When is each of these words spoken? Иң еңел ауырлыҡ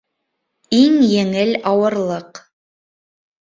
Иң 0.77 0.95
еңел 1.09 1.53
ауырлыҡ 1.73 2.43